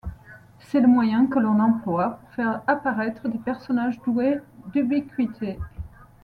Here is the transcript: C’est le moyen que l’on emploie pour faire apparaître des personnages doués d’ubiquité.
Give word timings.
C’est 0.61 0.79
le 0.81 0.87
moyen 0.87 1.27
que 1.27 1.37
l’on 1.37 1.59
emploie 1.59 2.17
pour 2.21 2.29
faire 2.31 2.63
apparaître 2.65 3.29
des 3.29 3.37
personnages 3.37 4.01
doués 4.01 4.39
d’ubiquité. 4.73 5.59